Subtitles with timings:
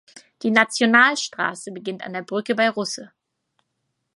[0.41, 3.11] Die Nationalstraße beginnt an der Brücke bei Russe.